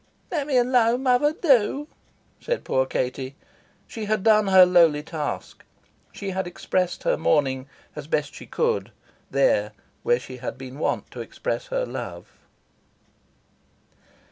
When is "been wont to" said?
10.57-11.21